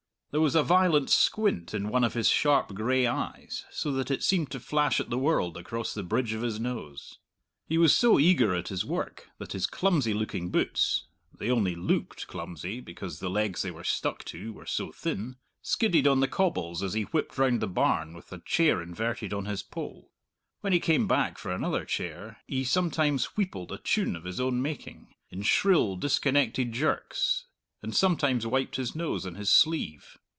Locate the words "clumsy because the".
12.27-13.29